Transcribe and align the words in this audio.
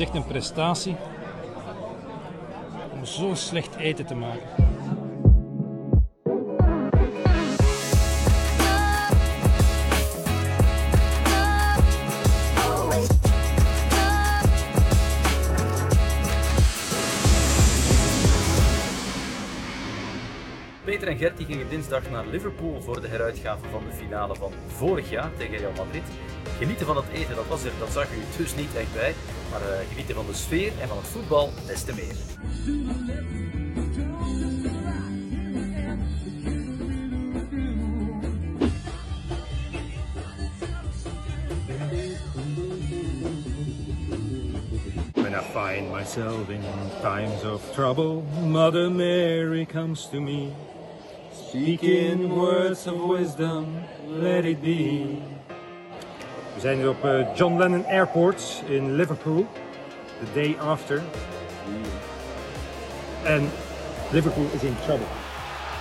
echt 0.00 0.14
een 0.14 0.24
prestatie 0.24 0.96
om 2.92 3.04
zo 3.04 3.34
slecht 3.34 3.76
eten 3.76 4.06
te 4.06 4.14
maken. 4.14 4.69
Peter 21.20 21.32
en 21.32 21.36
Gert 21.36 21.48
die 21.48 21.56
gingen 21.56 21.68
dinsdag 21.68 22.10
naar 22.10 22.26
Liverpool 22.26 22.82
voor 22.82 23.00
de 23.00 23.08
heruitgave 23.08 23.68
van 23.70 23.82
de 23.84 23.96
finale 23.96 24.34
van 24.34 24.52
vorig 24.66 25.10
jaar 25.10 25.30
tegen 25.36 25.58
Real 25.58 25.72
Madrid. 25.76 26.02
Genieten 26.58 26.86
van 26.86 26.96
het 26.96 27.08
eten, 27.12 27.36
dat 27.36 27.46
was 27.46 27.64
er, 27.64 27.72
dat 27.78 27.92
zag 27.92 28.04
u 28.04 28.36
dus 28.36 28.54
niet 28.54 28.74
echt 28.76 28.92
bij. 28.92 29.14
Maar 29.50 29.60
eh, 29.60 29.88
genieten 29.88 30.14
van 30.14 30.26
de 30.26 30.34
sfeer 30.34 30.72
en 30.80 30.88
van 30.88 30.96
het 30.96 31.06
voetbal 31.06 31.50
des 31.66 31.82
te 31.82 31.94
meer. 31.94 32.16
Find 45.52 45.90
myself 45.90 46.48
in 46.48 46.62
times 47.02 47.44
of 47.44 47.72
trouble, 47.72 48.22
Mother 48.40 48.88
Mary 48.88 49.66
comes 49.66 50.08
to 50.10 50.20
me, 50.20 50.52
speaking 51.50 52.30
words 52.36 52.86
of 52.86 52.94
wisdom, 53.08 53.82
let 54.06 54.44
it 54.44 54.60
be. 54.62 55.18
We 56.54 56.60
zijn 56.60 56.76
hier 56.76 56.88
op 56.88 57.04
eh, 57.04 57.36
John 57.36 57.58
Lennon 57.58 57.84
Airport 57.86 58.62
in 58.68 58.96
Liverpool, 58.96 59.46
the 60.20 60.40
day 60.40 60.56
after. 60.58 61.02
En 63.24 63.50
Liverpool 64.10 64.46
is 64.54 64.62
in 64.62 64.76
trouble. 64.84 65.06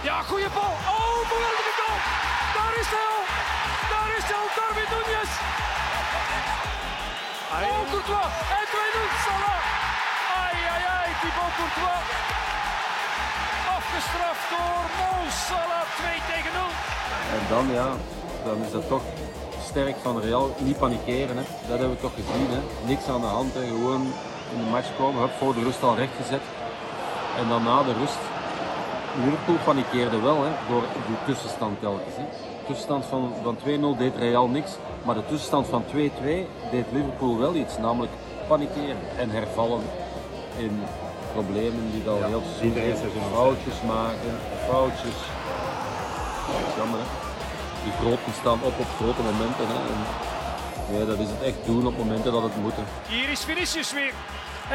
Ja, 0.04 0.22
goede 0.22 0.50
bal. 0.54 0.74
Oh, 0.94 1.20
geweldige 1.32 1.74
goal. 1.82 1.98
Daar 2.58 2.74
is 2.82 2.90
hij 2.94 3.06
al. 3.14 3.22
Daar 3.94 4.12
is 4.18 4.24
hij 4.30 4.38
al, 4.42 4.48
Darwin 4.58 4.90
Nunez. 4.94 5.32
Oh, 7.66 7.82
Courtois. 7.92 8.32
En 8.58 8.66
2-0, 8.74 8.76
Salah. 9.26 9.62
Ai, 10.42 10.56
ai, 10.74 10.84
ai, 10.98 11.10
Thibaut 11.22 11.54
Courtois. 11.58 12.20
Afgestraft 13.90 14.50
door 14.50 14.86
Mo 15.00 15.12
Salah, 15.48 15.86
2 15.98 16.10
tegen 16.32 16.54
0. 16.54 16.62
En 17.36 17.44
dan 17.50 17.66
ja, 17.74 17.90
dan 18.46 18.58
is 18.66 18.72
dat 18.72 18.88
toch 18.88 19.02
sterk 19.64 19.96
van 20.02 20.22
Real. 20.22 20.56
Niet 20.58 20.78
panikeren, 20.78 21.38
hè. 21.38 21.44
dat 21.68 21.80
hebben 21.80 21.90
we 21.90 22.02
toch 22.02 22.14
gezien. 22.16 22.48
Hè. 22.50 22.88
Niks 22.88 23.08
aan 23.08 23.22
de 23.22 23.28
hand, 23.28 23.54
hè. 23.54 23.66
gewoon 23.68 24.02
in 24.54 24.58
de 24.64 24.70
match 24.72 24.98
komen. 24.98 25.22
Hup, 25.22 25.32
voor 25.32 25.54
de 25.54 25.64
rust 25.64 25.84
al 25.84 25.96
rechtgezet. 25.96 26.42
En 27.40 27.48
dan 27.50 27.64
na 27.64 27.84
de 27.84 27.94
rust, 27.94 28.20
Liverpool 29.24 29.58
panikeerde 29.64 30.20
wel 30.20 30.44
hè, 30.44 30.52
door 30.70 30.84
die 31.08 31.18
tussenstand 31.26 31.80
telkens. 31.80 32.16
De 32.16 32.66
tussenstand 32.66 33.06
van, 33.06 33.34
van 33.44 33.58
2-0 33.96 33.98
deed 33.98 34.16
Real 34.16 34.48
niks, 34.48 34.72
maar 35.06 35.16
de 35.16 35.26
tussenstand 35.26 35.68
van 35.68 35.84
2-2 35.84 35.90
deed 36.72 36.86
Liverpool 36.92 37.38
wel 37.38 37.56
iets, 37.56 37.78
namelijk 37.78 38.12
panikeren 38.48 38.98
en 39.18 39.30
hervallen 39.30 39.82
in 40.58 40.82
problemen 41.36 41.84
die 41.94 42.04
dan 42.04 42.24
heel 42.32 42.44
in 42.68 42.74
de 42.74 42.84
eerste 42.88 43.08
seizoen. 43.14 43.34
foutjes 43.40 43.78
maken, 43.96 44.32
foutjes. 44.70 45.18
Ja, 46.48 46.58
dat 46.60 46.68
is 46.72 46.76
jammer 46.82 47.00
hè. 47.04 47.08
Die 47.84 47.94
groten 48.02 48.34
staan 48.42 48.60
op 48.70 48.76
op 48.84 48.90
grote 49.00 49.22
momenten. 49.30 49.66
Hè. 49.74 49.78
En, 49.92 50.00
nee, 50.92 51.06
dat 51.12 51.20
is 51.26 51.30
het 51.36 51.42
echt 51.50 51.62
doen 51.70 51.86
op 51.92 51.96
momenten 52.04 52.32
dat 52.38 52.44
het 52.48 52.56
moet. 52.64 52.78
hè. 52.80 52.86
Hier 53.16 53.30
is 53.36 53.42
Vinicius 53.50 53.92
weer. 54.00 54.14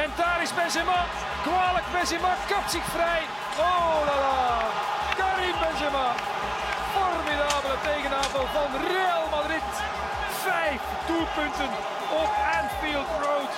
En 0.03 0.09
daar 0.21 0.39
is 0.47 0.53
Benzema. 0.61 1.01
Kwalijk 1.47 1.89
Benzema 1.95 2.33
kapt 2.51 2.71
zich 2.77 2.87
vrij. 2.97 3.23
Oh 3.69 3.97
la 4.09 4.17
la. 4.27 4.43
Karim 5.21 5.57
Benzema. 5.65 6.07
Formidabele 6.97 7.77
tegenaanval 7.89 8.47
van 8.57 8.71
Real 8.95 9.25
Madrid. 9.37 9.69
Vijf 10.47 10.81
doelpunten 11.09 11.71
op 12.23 12.31
Anfield 12.61 13.11
Road. 13.23 13.53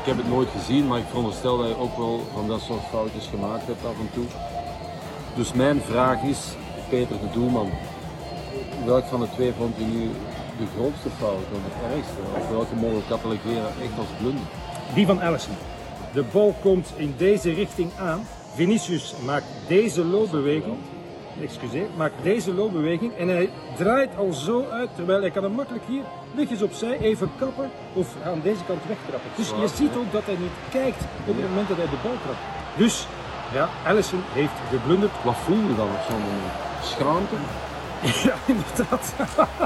Ik 0.00 0.06
heb 0.06 0.16
het 0.16 0.28
nooit 0.28 0.48
gezien, 0.48 0.86
maar 0.86 0.98
ik 0.98 1.04
veronderstel 1.08 1.58
dat 1.58 1.68
je 1.68 1.76
ook 1.76 1.96
wel 1.96 2.26
van 2.34 2.48
dat 2.48 2.60
soort 2.60 2.84
foutjes 2.90 3.26
gemaakt 3.26 3.66
hebt 3.66 3.84
af 3.84 3.98
en 3.98 4.10
toe. 4.12 4.26
Dus 5.34 5.52
mijn 5.52 5.80
vraag 5.80 6.22
is, 6.22 6.38
Peter 6.88 7.20
de 7.20 7.30
Doelman, 7.32 7.70
welk 8.84 9.04
van 9.04 9.20
de 9.20 9.30
twee 9.30 9.52
vond 9.58 9.78
u 9.78 9.84
nu 9.84 10.10
de 10.58 10.66
grootste 10.76 11.10
fout 11.18 11.46
of 11.54 11.62
het 11.64 11.92
ergste? 11.96 12.20
Of 12.38 12.50
welke 12.50 12.74
mogen 12.74 12.96
we 12.96 13.06
catalogeren 13.08 13.66
echt 13.66 13.98
als 13.98 14.08
blunder? 14.18 14.44
Die 14.94 15.06
van 15.06 15.20
Allison. 15.20 15.54
De 16.12 16.24
bal 16.32 16.54
komt 16.62 16.92
in 16.96 17.14
deze 17.16 17.52
richting 17.52 17.90
aan. 17.98 18.26
Vinicius 18.54 19.14
maakt 19.24 19.46
deze 19.68 20.04
loopbeweging. 20.04 20.76
Excuseer, 21.42 21.86
maakt 21.96 22.14
deze 22.22 22.54
loopbeweging 22.54 23.16
en 23.16 23.28
hij 23.28 23.50
draait 23.76 24.16
al 24.16 24.32
zo 24.32 24.64
uit, 24.70 24.90
terwijl 24.94 25.20
hij 25.20 25.30
kan 25.30 25.42
hem 25.42 25.52
makkelijk 25.52 25.84
hier 25.86 26.02
lichtjes 26.34 26.62
opzij 26.62 26.98
even 26.98 27.30
kappen 27.38 27.70
of 27.92 28.16
aan 28.24 28.40
deze 28.42 28.64
kant 28.64 28.80
wegtrappen. 28.86 29.30
Dus 29.36 29.48
je 29.48 29.68
ziet 29.74 29.96
ook 29.96 30.12
dat 30.12 30.24
hij 30.24 30.36
niet 30.36 30.56
kijkt 30.70 31.02
op 31.26 31.36
het 31.36 31.48
moment 31.48 31.68
dat 31.68 31.76
hij 31.76 31.86
de 31.86 32.00
bal 32.02 32.16
trapt. 32.22 32.44
Dus 32.76 33.06
ja, 33.52 33.68
Allison 33.86 34.20
heeft 34.32 34.52
geblunderd. 34.70 35.12
Wat 35.24 35.36
voel 35.36 35.56
je 35.68 35.76
dan 35.76 35.88
op 35.88 36.04
zo'n 36.08 36.20
moment? 36.20 36.52
Schaamte? 36.82 37.36
Ja, 38.24 38.34
inderdaad. 38.46 39.14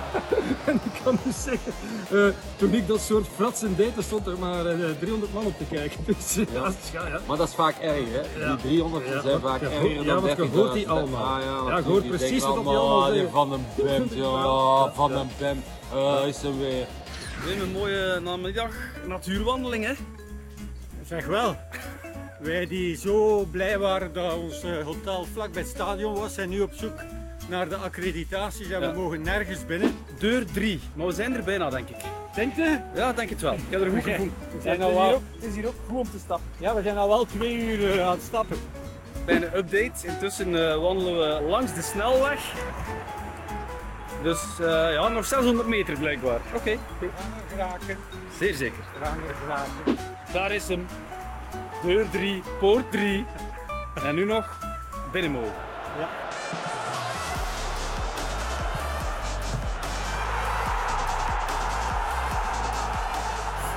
en 0.69 0.75
ik 0.75 1.01
kan 1.05 1.19
dus 1.25 1.43
zeggen, 1.43 1.73
eh, 2.11 2.27
toen 2.57 2.75
ik 2.75 2.87
dat 2.87 3.01
soort 3.01 3.27
fratsen 3.35 3.77
deed, 3.77 3.97
er 3.97 4.03
stond 4.03 4.27
er 4.27 4.39
maar 4.39 4.67
eh, 4.67 4.91
300 4.99 5.33
man 5.33 5.45
op 5.45 5.59
te 5.59 5.65
kijken. 5.71 6.05
Dus 6.07 6.35
ja, 6.35 6.73
ja, 6.93 7.09
ja. 7.09 7.21
Maar 7.27 7.37
dat 7.37 7.49
is 7.49 7.55
vaak 7.55 7.79
erg, 7.79 8.05
hè? 8.11 8.47
Die 8.47 8.57
300 8.57 9.07
Ja, 9.09 9.21
zijn 9.21 9.41
vaak 9.41 9.61
erger 9.61 9.95
dan 9.95 10.05
ja, 10.05 10.21
wat 10.21 10.37
je 10.37 10.47
30.000. 10.49 10.53
hoort 10.53 10.73
die 10.73 10.89
allemaal. 10.89 11.25
Ah, 11.25 11.43
ja, 11.43 11.71
Ja, 11.71 11.77
je 11.77 11.83
hoort 11.83 12.09
precies 12.09 12.43
wat 12.43 12.55
die 12.55 12.63
allemaal, 12.65 12.77
allemaal 12.77 13.03
ah, 13.03 13.07
die 13.07 13.15
zeggen. 13.15 13.33
Van 13.33 13.51
den 13.51 13.67
Bemt, 13.77 14.13
ja, 14.13 14.23
Ja, 14.23 14.43
ja, 14.43 14.93
Van 14.95 15.11
den 15.11 15.29
Bemt. 15.39 15.65
Eh, 15.93 16.27
is 16.27 16.43
er 16.43 16.59
weer. 16.59 16.87
Weer 17.45 17.63
een 17.63 17.73
mooie 17.73 18.21
namiddag 18.21 18.71
natuurwandeling, 19.07 19.85
hè? 19.85 19.93
Zeg 21.07 21.27
wel. 21.27 21.57
Wij 22.41 22.67
die 22.67 22.97
zo 22.97 23.45
blij 23.51 23.79
waren 23.79 24.13
dat 24.13 24.35
ons 24.35 24.63
eh, 24.63 24.85
hotel 24.85 25.27
vlak 25.33 25.53
bij 25.53 25.63
het 25.63 25.71
stadion 25.71 26.15
was, 26.15 26.35
zijn 26.35 26.49
nu 26.49 26.61
op 26.61 26.73
zoek 26.73 27.01
naar 27.49 27.69
de 27.69 27.77
accreditaties 27.77 28.71
en 28.71 28.81
Ja. 28.81 28.93
we 28.93 28.99
mogen 28.99 29.23
nergens 29.23 29.67
binnen. 29.67 29.97
Deur 30.19 30.45
3. 30.53 30.81
Maar 30.95 31.07
we 31.07 31.13
zijn 31.13 31.35
er 31.37 31.45
bijna, 31.45 31.71
denk 31.71 31.89
ik. 31.89 31.97
Denk 32.35 32.55
je? 32.57 32.79
Ja, 32.95 33.13
denk 33.13 33.31
het 33.31 33.41
wel. 33.41 33.53
Ik 33.53 33.61
heb 33.71 33.81
er 33.81 33.91
goed 33.91 34.03
gevoel. 34.03 34.31
We 34.53 34.61
zijn 34.63 34.81
het, 34.81 34.89
is 34.91 34.95
al 34.95 35.01
hier 35.01 35.01
wel- 35.09 35.15
ook, 35.15 35.23
het 35.35 35.45
is 35.45 35.55
hier 35.55 35.67
ook 35.67 35.75
goed 35.89 35.99
om 35.99 36.11
te 36.11 36.19
stappen. 36.19 36.47
Ja, 36.59 36.75
we 36.75 36.83
zijn 36.83 36.97
al 36.97 37.09
wel 37.09 37.25
twee 37.25 37.57
uur 37.67 37.99
eh, 37.99 38.07
aan 38.07 38.13
het 38.13 38.23
stappen. 38.23 38.57
Bij 39.25 39.37
een 39.37 39.43
update. 39.57 40.07
Intussen 40.07 40.71
eh, 40.71 40.77
wandelen 40.81 41.19
we 41.19 41.49
langs 41.49 41.75
de 41.75 41.83
snelweg. 41.83 42.53
Dus 44.23 44.43
eh, 44.61 44.93
ja, 44.93 45.09
nog 45.09 45.25
600 45.25 45.69
meter 45.69 45.99
blijkbaar. 45.99 46.41
Oké, 46.55 46.77
We 46.99 47.09
gaan 47.17 47.33
er 47.33 47.49
geraken. 47.57 47.97
zeer 48.39 48.55
zeker. 48.55 48.79
We 48.99 49.05
gaan 49.05 49.19
er 49.29 49.35
geraken. 49.35 50.03
Daar 50.33 50.53
is 50.53 50.69
hem. 50.69 50.87
Deur 51.83 52.11
3, 52.11 52.43
poort 52.59 52.91
3. 52.93 53.25
En 54.07 54.15
nu 54.15 54.25
nog 54.25 54.59
binnen 55.13 55.31
mogen. 55.31 55.53
Ja. 55.99 56.09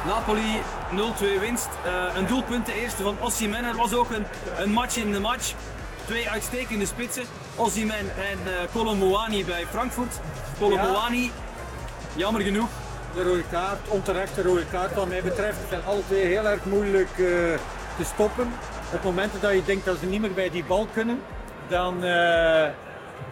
Napoli 0.08 0.62
0-2 0.92 1.40
winst. 1.40 1.70
Eh, 1.86 2.16
een 2.16 2.28
doelpunt, 2.28 2.66
de 2.66 2.82
eerste 2.82 3.04
van 3.04 3.18
Osimhen. 3.20 3.64
Er 3.64 3.76
was 3.76 3.94
ook 3.94 4.10
een, 4.10 4.26
een 4.58 4.72
match 4.72 4.98
in 4.98 5.12
de 5.12 5.20
match. 5.20 5.54
Twee 6.06 6.30
uitstekende 6.30 6.86
spitsen. 6.86 7.24
Osimhen 7.56 8.16
en 8.16 8.40
eh 8.54 8.72
Colomboani 8.74 9.46
bij 9.46 9.66
Frankfurt. 9.66 10.20
Colomboani, 10.60 11.32
jammer 12.16 12.42
genoeg. 12.42 12.70
De 13.16 13.24
rode 13.24 13.44
kaart, 13.52 13.88
onterechte 13.88 14.42
rode 14.42 14.66
kaart 14.66 14.94
wat 14.94 15.08
mij 15.08 15.22
betreft, 15.22 15.58
zijn 15.70 15.82
alle 15.86 16.02
twee 16.08 16.26
heel 16.26 16.48
erg 16.48 16.66
moeilijk 16.66 17.10
eh, 17.10 17.26
te 17.98 18.04
stoppen. 18.04 18.54
Op 18.94 19.04
momenten 19.04 19.42
dat 19.42 19.52
je 19.52 19.64
denkt 19.66 19.86
dat 19.86 19.98
ze 20.00 20.06
niet 20.06 20.22
meer 20.22 20.34
bij 20.34 20.50
die 20.50 20.64
bal 20.64 20.88
kunnen, 20.94 21.22
dan 21.68 21.98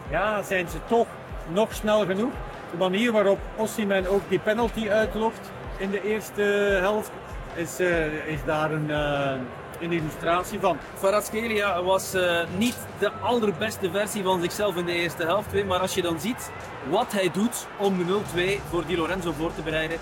ja, 0.10 0.44
zijn 0.44 0.69
ze 0.69 0.78
toch 0.88 1.07
nog 1.48 1.74
snel 1.74 2.06
genoeg. 2.06 2.31
De 2.71 2.78
manier 2.78 3.12
waarop 3.12 3.39
Osimhen 3.56 4.07
ook 4.07 4.21
die 4.30 4.39
penalty 4.39 4.89
uitlokt 4.89 5.50
in 5.77 5.92
de 5.92 6.04
eerste 6.04 6.42
helft, 6.81 7.12
is, 7.56 7.80
eh, 7.80 8.27
is 8.27 8.39
daar 8.45 8.72
een, 8.72 8.92
eh, 8.92 9.31
een 9.81 9.92
illustratie 9.92 10.60
van. 10.60 10.77
Kvaratskhelia 10.98 11.83
was 11.83 12.13
eh, 12.13 12.39
niet 12.57 12.77
de 13.00 13.12
allerbeste 13.22 13.92
versie 13.92 14.24
van 14.24 14.42
zichzelf 14.42 14.75
in 14.75 14.86
de 14.86 14.92
eerste 14.92 15.24
helft. 15.24 15.66
Maar 15.66 15.80
als 15.80 15.94
je 15.94 16.01
dan 16.01 16.19
ziet 16.19 16.51
wat 16.89 17.12
hij 17.12 17.30
doet 17.33 17.68
om 17.77 17.98
de 17.98 18.04
0-2 18.04 18.62
voor 18.69 18.86
Di 18.86 18.98
Lorenzo 18.98 19.31
voor 19.31 19.56
te 19.56 19.62
bereiden. 19.62 19.98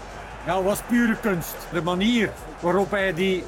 Ja, 0.45 0.61
was 0.61 0.81
pure 0.87 1.15
kunst. 1.21 1.55
De 1.71 1.81
manier 1.81 2.29
waarop 2.59 2.91
hij 2.91 3.13
die 3.13 3.43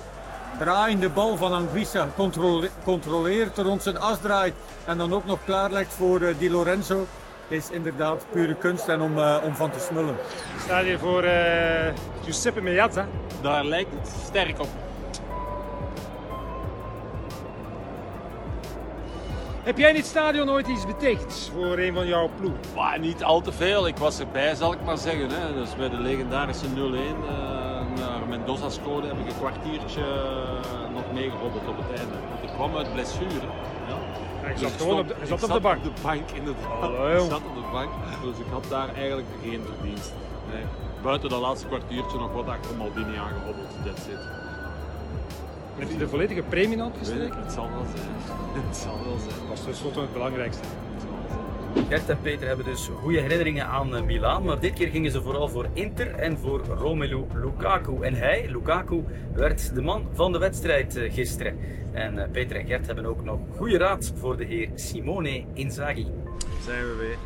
draaiende 0.60 1.10
bal 1.10 1.38
van 1.38 1.54
Anguissa 1.54 2.08
controle- 2.16 2.70
controleert, 2.84 3.58
rond 3.58 3.84
zijn 3.84 3.98
as 3.98 4.20
draait 4.22 4.54
en 4.86 4.98
dan 4.98 5.14
ook 5.14 5.26
nog 5.26 5.40
klaarlegt 5.46 5.94
voor 5.94 6.34
Di 6.38 6.52
Lorenzo, 6.52 7.06
is 7.48 7.70
inderdaad 7.72 8.26
pure 8.32 8.56
kunst 8.56 8.88
en 8.88 9.02
om, 9.02 9.18
eh, 9.18 9.38
om 9.44 9.56
van 9.56 9.72
te 9.72 9.80
smullen. 9.80 10.14
Ik 10.56 10.62
sta 10.62 10.84
hier 10.84 11.00
voor 11.00 11.24
uh, 11.24 11.32
Giuseppe 12.24 12.62
Meazza. 12.62 13.08
Daar 13.42 13.66
lijkt 13.66 13.92
het 13.92 14.14
sterk 14.26 14.60
op. 14.60 14.68
Heb 19.64 19.78
jij 19.78 19.90
in 19.90 19.96
dit 19.96 20.06
stadion 20.06 20.50
ooit 20.50 20.68
iets 20.68 20.86
betekend 20.86 21.52
voor 21.54 21.78
een 21.78 21.94
van 21.94 22.08
jouw 22.08 22.30
ploeg? 22.40 22.54
Niet 23.00 23.24
al 23.24 23.42
te 23.42 23.52
veel. 23.52 23.88
Ik 23.88 23.98
was 23.98 24.20
erbij, 24.20 24.56
zal 24.56 24.74
ik 24.74 24.84
maar 24.84 24.98
zeggen. 24.98 25.30
Hè. 25.30 25.54
Dus 25.54 25.76
bij 25.76 25.90
de 25.90 25.98
legendarische 25.98 26.66
0-1. 26.68 27.55
Mendoza 28.38 28.70
scoorde 28.70 29.08
heb 29.08 29.20
ik 29.20 29.28
een 29.28 29.38
kwartiertje 29.38 30.02
uh, 30.02 30.96
nog 30.96 31.04
meegehobbeld 31.14 31.68
op 31.68 31.78
het 31.78 32.00
einde. 32.00 32.16
Want 32.30 32.44
ik 32.44 32.50
kwam 32.50 32.76
uit 32.76 32.94
blessure. 32.94 33.48
Ja. 33.90 33.98
Ja, 34.42 34.48
ik 34.48 34.58
Dus 34.58 34.62
zat 34.62 34.82
gewoon 34.82 35.00
op 35.00 35.08
de, 35.08 35.16
ik 35.22 35.28
zat 35.28 35.44
op 35.44 35.52
de 35.52 35.60
bank. 35.60 35.78
Op 35.86 35.96
de 35.96 36.02
bank, 36.02 36.32
inderdaad. 36.32 37.24
Ik 37.24 37.30
zat 37.30 37.46
op 37.50 37.56
de 37.56 37.68
bank, 37.72 37.90
dus 38.24 38.38
ik 38.38 38.50
had 38.52 38.66
daar 38.70 38.90
eigenlijk 38.96 39.28
geen 39.44 39.62
verdienst. 39.72 40.14
Nee. 40.52 40.64
Buiten 41.02 41.30
dat 41.30 41.42
laatste 41.42 41.68
kwartiertje 41.68 42.18
nog 42.18 42.32
wat 42.34 42.48
achter 42.48 42.76
Maldini 42.78 43.16
aangehobbeld. 43.18 43.70
That's 43.86 44.06
it. 44.08 44.22
Heb 45.76 45.90
je 45.90 45.98
de 45.98 46.08
volledige 46.08 46.42
premie 46.42 46.82
uitgestreken? 46.82 47.40
het 47.44 47.52
zal 47.52 47.70
wel 47.74 47.86
zijn. 47.96 48.14
Het 48.68 48.78
zal 48.78 48.98
wel 49.06 49.18
zijn. 49.18 49.40
Dat 49.40 49.50
was 49.50 49.64
tenslotte 49.64 50.00
het 50.00 50.14
belangrijkste. 50.14 50.68
Gert 51.76 52.10
en 52.10 52.22
Peter 52.22 52.48
hebben 52.48 52.66
dus 52.66 52.90
goede 53.02 53.20
herinneringen 53.20 53.66
aan 53.66 53.96
eh, 53.96 54.04
Milaan, 54.04 54.44
maar 54.44 54.60
dit 54.60 54.74
keer 54.74 54.88
gingen 54.88 55.12
ze 55.12 55.22
vooral 55.22 55.48
voor 55.50 55.68
Inter 55.74 56.16
en 56.16 56.38
voor 56.38 56.66
Romelu 56.66 57.26
Lukaku. 57.34 58.02
En 58.02 58.14
hij, 58.14 58.50
Lukaku, 58.50 59.04
werd 59.34 59.76
de 59.76 59.82
man 59.82 60.08
van 60.14 60.32
de 60.32 60.38
wedstrijd 60.38 60.96
eh, 60.96 61.14
gisteren. 61.14 61.60
En 61.92 62.20
eh, 62.20 62.32
Peter 62.32 62.56
en 62.56 62.66
Gert 62.66 62.86
hebben 62.86 63.06
ook 63.06 63.24
nog 63.24 63.40
goede 63.58 63.78
raad 63.78 64.14
voor 64.16 64.38
de 64.38 64.46
heer 64.46 64.70
Simone 64.76 65.44
Inzaghi. 65.54 66.08
Zijn 66.64 66.82
we 66.82 66.96
weer. 67.00 67.18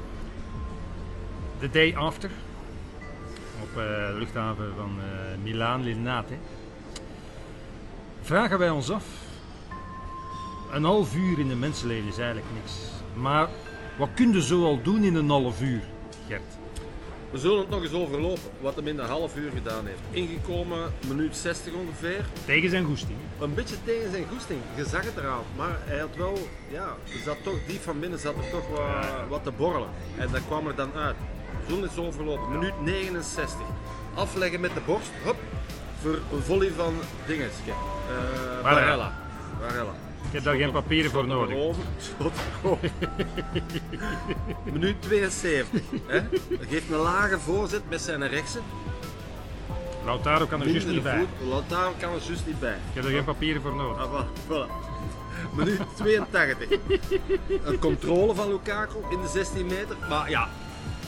The 1.60 1.70
day 1.70 1.96
after. 1.96 2.30
Op 3.62 3.74
de 3.76 4.16
luchthaven 4.18 4.74
van 4.76 5.00
Milaan 5.44 5.84
Linate. 5.84 6.34
Vragen 8.22 8.60
wij 8.60 8.70
ons 8.70 8.92
af. 8.92 9.06
Een 10.72 10.84
half 10.84 11.16
uur 11.16 11.40
in 11.40 11.50
een 11.50 11.60
mensenleven 11.60 12.08
is 12.08 12.18
eigenlijk 12.18 12.48
niks. 12.54 12.80
Maar 13.14 13.48
wat 14.00 14.10
kun 14.16 14.34
je 14.34 14.42
zo 14.42 14.66
al 14.66 14.82
doen 14.82 15.04
in 15.04 15.16
een 15.16 15.30
half 15.30 15.62
uur, 15.62 15.82
Gert? 16.28 16.42
We 17.32 17.38
zullen 17.38 17.60
het 17.60 17.70
nog 17.70 17.84
eens 17.84 17.94
overlopen, 17.94 18.52
wat 18.62 18.76
hem 18.76 18.88
in 18.88 19.00
een 19.00 19.10
half 19.10 19.36
uur 19.36 19.52
gedaan 19.52 19.86
heeft. 19.86 20.00
Ingekomen, 20.12 20.94
minuut 21.08 21.36
60 21.36 21.74
ongeveer. 21.74 22.26
Tegen 22.46 22.70
zijn 22.70 22.86
goesting. 22.86 23.18
Een 23.40 23.54
beetje 23.54 23.76
tegen 23.84 24.12
zijn 24.12 24.26
goesting, 24.32 24.60
je 24.76 24.86
zag 24.86 25.04
het 25.04 25.18
eraan. 25.18 25.44
Maar 25.56 25.78
hij 25.84 26.00
had 26.00 26.16
wel, 26.16 26.38
ja, 26.72 26.96
zat 27.26 27.38
toch, 27.44 27.58
diep 27.68 27.82
van 27.82 28.00
binnen 28.00 28.20
zat 28.20 28.36
er 28.36 28.50
toch 28.52 28.70
wat, 28.70 29.28
wat 29.30 29.44
te 29.44 29.52
borrelen. 29.52 29.90
En 30.18 30.32
dat 30.32 30.42
kwam 30.48 30.68
er 30.68 30.76
dan 30.76 30.94
uit. 30.94 31.16
We 31.66 31.74
zullen 31.74 31.90
eens 31.90 31.98
overlopen, 31.98 32.52
minuut 32.52 32.82
69. 32.84 33.60
Afleggen 34.14 34.60
met 34.60 34.74
de 34.74 34.82
borst, 34.86 35.12
hop, 35.24 35.38
voor 36.02 36.20
een 36.34 36.44
volley 36.44 36.72
van 36.72 36.94
dingetske. 37.28 37.70
Uh, 37.70 38.64
Barella. 38.64 39.14
Barella. 39.60 39.94
Ik 40.28 40.36
heb 40.36 40.44
daar 40.44 40.56
geen 40.56 40.72
papieren 40.72 41.12
voor 41.12 41.28
nodig. 41.28 41.76
Schot. 42.00 42.34
Minuut 44.74 45.02
72. 45.02 45.82
Hè? 46.08 46.20
Hij 46.20 46.68
geeft 46.70 46.92
een 46.92 46.98
lage 46.98 47.40
voorzet 47.40 47.82
met 47.90 48.02
zijn 48.02 48.28
rechtse. 48.28 48.60
Lautaro 50.06 50.46
kan 50.46 50.62
er 50.62 50.68
juist 50.70 50.88
niet 50.88 51.04
bij. 51.04 51.26
Lautaro 51.50 51.94
kan 52.00 52.14
er 52.14 52.22
juist 52.28 52.46
niet 52.46 52.60
bij. 52.60 52.74
Ik 52.74 52.94
heb 52.94 53.04
er 53.04 53.10
geen 53.12 53.24
papieren 53.24 53.62
voor 53.62 53.76
nodig. 53.76 54.02
Ah, 54.04 54.22
voilà. 54.50 54.72
Minuut 55.56 55.80
82. 55.96 56.70
Een 57.64 57.80
controle 57.80 58.36
van 58.36 58.48
Lukaku 58.52 58.96
in 59.12 59.22
de 59.22 59.28
16 59.28 59.66
meter. 59.66 59.96
Maar 60.10 60.30
ja, 60.30 60.50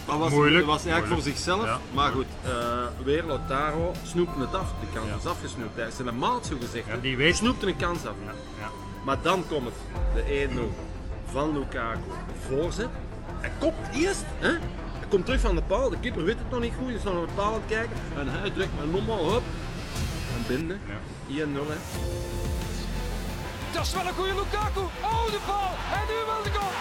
dat 0.05 0.17
was, 0.17 0.31
Moeilijk, 0.31 0.65
was 0.65 0.85
eigenlijk 0.85 1.13
moeilijk. 1.13 1.23
voor 1.23 1.31
zichzelf. 1.31 1.65
Ja. 1.65 1.79
Maar 1.93 2.11
goed, 2.11 2.25
eh, 2.43 2.51
weer 3.03 3.23
Lautaro 3.23 3.91
snoepte 4.05 4.39
het 4.39 4.53
af. 4.55 4.73
De 4.79 4.87
kans 4.93 5.07
Ja. 5.09 5.15
is 5.15 5.25
afgesnoept. 5.25 5.75
Hij 5.75 5.87
is 5.87 5.99
een 5.99 6.17
maat 6.17 6.45
zo 6.45 6.55
gezegd. 6.61 6.87
Ja, 6.87 6.97
die 7.01 7.17
weet- 7.17 7.35
Snoepte 7.35 7.67
een 7.67 7.75
kans 7.77 8.05
af. 8.05 8.13
Ja, 8.25 8.31
ja. 8.59 8.69
Maar 9.03 9.21
dan 9.21 9.43
komt 9.47 9.65
het, 9.65 9.73
de 10.25 10.49
1-0 10.49 10.59
van 11.31 11.57
Lukaku. 11.57 11.99
Voorzet. 12.47 12.89
Hij 13.41 13.51
kopt 13.59 13.95
eerst. 13.95 14.23
Hè? 14.39 14.49
Hij 14.99 15.07
komt 15.09 15.25
terug 15.25 15.41
van 15.41 15.55
de 15.55 15.61
paal. 15.61 15.89
De 15.89 15.99
keeper 15.99 16.23
weet 16.23 16.37
het 16.37 16.51
nog 16.51 16.59
niet 16.59 16.73
goed. 16.77 16.85
Hij 16.85 16.95
is 16.95 17.03
nog 17.03 17.13
naar 17.13 17.25
de 17.25 17.33
paal 17.35 17.53
aan 17.53 17.53
het 17.53 17.69
kijken. 17.69 17.95
En 18.17 18.27
hij 18.27 18.49
drukt 18.49 18.73
met 18.75 18.83
een 18.83 18.91
normaal 18.91 19.35
op. 19.35 19.43
En 20.35 20.43
binnen. 20.47 20.79
Ja. 21.27 21.45
1-0 21.45 21.49
hè. 21.53 21.77
Dat 23.73 23.85
is 23.85 23.93
wel 23.93 24.07
een 24.07 24.13
goede 24.13 24.33
Lukaku. 24.33 24.79
Oh, 24.79 25.25
de 25.25 25.39
bal. 25.47 25.71
En 25.97 26.05
nu 26.07 26.25
wel 26.25 26.43
de 26.43 26.51
goal. 26.57 26.71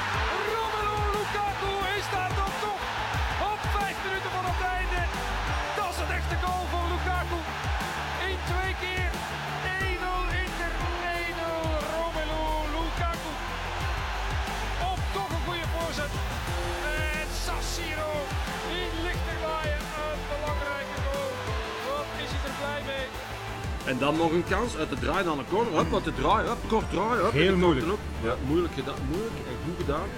En 23.90 23.98
dan 23.98 24.16
nog 24.16 24.32
een 24.32 24.44
kans 24.48 24.76
uit 24.76 24.90
de 24.90 24.98
draai 24.98 25.24
naar 25.24 25.36
de 25.36 25.44
corner. 25.50 25.76
Hup, 25.76 25.90
wat 25.90 26.04
de 26.04 26.14
draai, 26.14 26.46
hup, 26.46 26.58
kort 26.68 26.90
draai. 26.90 27.20
Hup, 27.20 27.32
Heel 27.32 27.56
moeilijk. 27.56 27.86
Ja, 28.22 28.34
moeilijk 28.46 28.74
gedaan, 28.74 28.94
moeilijk 29.08 29.34
en 29.34 29.56
goed 29.64 29.76
gedaan. 29.76 30.08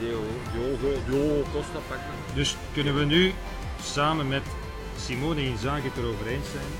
Diogo 0.00 1.42
Costa 1.52 1.78
pakt 1.88 2.00
hem. 2.00 2.34
Dus 2.34 2.56
kunnen 2.72 2.94
we 2.98 3.04
nu 3.04 3.32
samen 3.82 4.28
met 4.28 4.42
Simone 4.98 5.44
Inzaghi 5.44 5.88
het 5.88 5.96
erover 5.96 6.26
eens 6.26 6.50
zijn. 6.50 6.72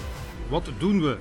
Wat 0.49 0.69
doen 0.79 1.03
we 1.03 1.17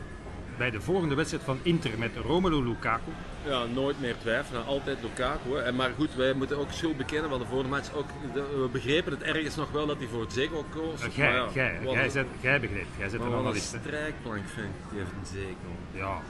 bij 0.61 0.71
de 0.71 0.81
volgende 0.81 1.15
wedstrijd 1.15 1.43
van 1.43 1.59
Inter 1.61 1.91
met 1.97 2.11
Romelu 2.15 2.63
Lukaku? 2.63 3.11
Ja, 3.45 3.63
nooit 3.65 3.99
meer 3.99 4.15
twijfelen, 4.17 4.65
altijd 4.65 4.97
Lukaku. 5.01 5.49
Hè. 5.55 5.61
En 5.61 5.75
Maar 5.75 5.91
goed, 5.97 6.15
wij 6.15 6.33
moeten 6.33 6.57
ook 6.57 6.71
schuld 6.71 6.97
bekennen, 6.97 7.29
want 7.29 7.41
de 7.41 7.47
vorige 7.47 7.69
match 7.69 7.93
ook, 7.93 8.05
we 8.33 8.69
begrepen 8.71 9.11
het 9.11 9.21
ergens 9.21 9.55
nog 9.55 9.71
wel 9.71 9.85
dat 9.87 9.97
hij 9.97 10.07
voor 10.07 10.21
het 10.21 10.33
zego 10.33 10.65
koos. 10.69 10.99
Jij, 11.15 11.31
Maar 11.31 11.35
ja, 11.35 11.49
jij, 11.53 12.03
een- 12.05 12.11
zet, 12.11 12.25
jij 12.39 12.59
begrijpt, 12.59 12.87
jij 12.97 13.09
zet 13.09 13.19
maar 13.19 13.27
een 13.27 13.33
wat 13.33 13.41
een 13.41 13.47
analist. 13.47 13.75
strijkplank 13.85 14.43
vind 14.47 14.65
ik, 14.67 14.89
die 14.89 14.99
heeft 14.99 15.11
een 15.11 15.25
zego. 15.39 15.71
Ja, 16.05 16.21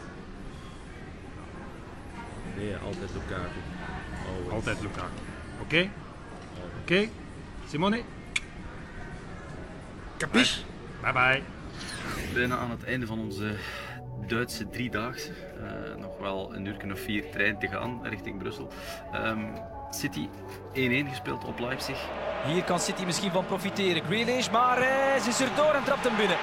Nee, 2.58 2.76
altijd 2.76 3.10
Lukaku. 3.14 3.60
Always. 4.36 4.52
altijd 4.54 4.82
Lukaku. 4.82 5.12
Oké? 5.62 5.90
Oké? 6.82 7.08
Simone? 7.70 8.02
Capiche? 10.18 10.62
Bye 11.02 11.12
bye. 11.14 11.42
Bijna 12.34 12.58
aan 12.58 12.70
het 12.72 12.84
einde 12.84 13.06
van 13.06 13.20
onze 13.20 13.56
Duitse 14.32 14.70
driedaagse. 14.70 15.32
Eh, 15.32 16.02
nog 16.02 16.18
wel 16.18 16.56
een 16.56 16.66
uur 16.66 16.92
of 16.92 17.00
vier 17.00 17.30
trein 17.32 17.60
te 17.60 17.68
gaan 17.68 18.08
richting 18.08 18.38
Brussel. 18.38 18.68
Ehm, 19.12 19.40
City 19.90 20.28
1-1 20.74 21.08
gespeeld 21.10 21.46
op 21.46 21.60
Leipzig. 21.60 22.10
Hier 22.46 22.64
kan 22.64 22.80
City 22.80 23.06
misschien 23.06 23.32
van 23.32 23.46
profiteren. 23.46 24.04
Grealish, 24.04 24.50
maar 24.50 24.78
hij 24.78 25.18
is 25.28 25.40
er 25.40 25.56
door 25.56 25.74
en 25.74 25.84
trapt 25.84 26.04
hem 26.04 26.16
binnen. 26.18 26.38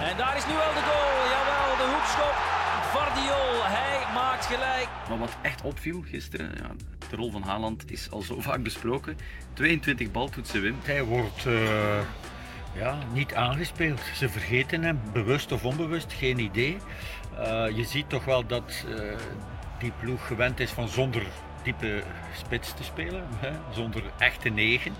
En 0.00 0.16
daar 0.16 0.36
is 0.36 0.46
nu 0.46 0.52
wel 0.52 0.74
de 0.78 0.84
goal. 0.90 1.16
Jawel, 1.34 1.76
de 1.76 1.92
hoekschop. 1.94 2.36
Vardiol, 2.92 3.64
hij 3.76 4.14
maakt 4.14 4.46
gelijk. 4.46 4.88
Maar 5.08 5.18
wat 5.18 5.36
echt 5.42 5.62
opviel 5.62 6.02
gisteren, 6.10 6.50
ja, 6.56 6.70
de 7.10 7.16
rol 7.16 7.30
van 7.30 7.42
Haaland 7.42 7.90
is 7.90 8.10
al 8.10 8.22
zo 8.22 8.40
vaak 8.40 8.62
besproken. 8.62 9.18
22 9.52 10.10
baltoetsen 10.10 10.60
win. 10.60 10.76
Hij 10.82 11.04
wordt 11.04 11.46
eh, 11.46 11.98
ja, 12.76 12.98
niet 13.12 13.34
aangespeeld. 13.34 14.00
Ze 14.14 14.28
vergeten 14.28 14.82
hem, 14.82 15.00
bewust 15.12 15.52
of 15.52 15.64
onbewust, 15.64 16.12
geen 16.12 16.38
idee. 16.38 16.78
Eh, 17.38 17.64
je 17.76 17.84
ziet 17.84 18.08
toch 18.08 18.24
wel 18.24 18.46
dat 18.46 18.84
eh, 18.88 19.18
die 19.78 19.92
ploeg 20.00 20.26
gewend 20.26 20.60
is 20.60 20.70
van 20.70 20.88
zonder 20.88 21.26
diepe 21.66 22.02
spits 22.34 22.74
te 22.74 22.84
spelen, 22.84 23.24
hè, 23.36 23.50
zonder 23.72 24.02
echte 24.18 24.48
negen. 24.48 24.92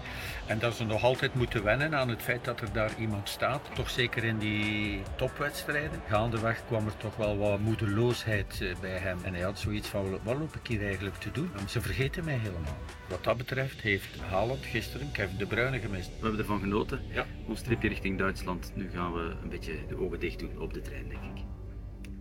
En 0.47 0.59
dat 0.59 0.75
ze 0.75 0.85
nog 0.85 1.03
altijd 1.03 1.35
moeten 1.35 1.65
wennen 1.65 1.95
aan 1.95 2.09
het 2.09 2.23
feit 2.23 2.45
dat 2.45 2.61
er 2.61 2.73
daar 2.73 2.91
iemand 2.99 3.29
staat. 3.29 3.71
Toch 3.75 3.91
zeker 3.91 4.25
in 4.25 4.39
die 4.39 5.01
topwedstrijden. 5.17 6.01
Gaandeweg 6.09 6.67
kwam 6.67 6.87
er 6.87 6.97
toch 6.97 7.17
wel 7.17 7.39
wat 7.39 7.61
moedeloosheid 7.61 8.61
eh, 8.61 8.77
bij 8.81 8.99
hem. 8.99 9.19
En 9.23 9.35
hij 9.35 9.43
had 9.43 9.59
zoiets 9.59 9.89
van, 9.89 10.11
wat 10.23 10.39
loop 10.39 10.55
ik 10.55 10.67
hier 10.67 10.85
eigenlijk 10.85 11.17
te 11.17 11.31
doen? 11.31 11.51
Ze 11.69 11.81
vergeten 11.81 12.25
mij 12.25 12.39
helemaal. 12.39 12.77
Wat 13.09 13.25
dat 13.25 13.37
betreft 13.37 13.81
heeft 13.81 14.21
Haaland 14.21 14.65
gisteren 14.65 15.13
Kevin 15.13 15.37
De 15.37 15.47
Bruyne 15.47 15.79
gemist. 15.79 16.09
We 16.09 16.23
hebben 16.23 16.39
ervan 16.41 16.61
genoten. 16.61 17.01
Ja. 17.13 17.27
Ons 17.47 17.63
tripje 17.63 17.89
richting 17.89 18.19
Duitsland. 18.19 18.73
Nu 18.75 18.91
gaan 18.91 19.13
we 19.13 19.35
een 19.43 19.49
beetje 19.49 19.73
de 19.89 20.01
ogen 20.01 20.21
dicht 20.21 20.39
doen 20.39 20.59
op 20.59 20.75
de 20.75 20.81
trein, 20.81 21.09
denk 21.09 21.23
ik. 21.35 21.45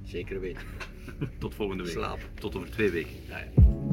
Zeker 0.03 0.39
weten. 0.39 0.63
Tot 1.39 1.55
volgende 1.55 1.83
week. 1.83 1.91
Slapen. 1.91 2.27
Tot 2.39 2.55
over 2.55 2.71
twee 2.71 2.89
weken. 2.89 3.15
Ja, 3.27 3.37
ja. 3.37 3.84